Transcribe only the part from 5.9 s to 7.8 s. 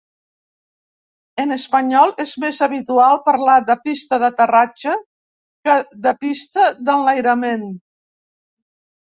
de pista d'enlairament.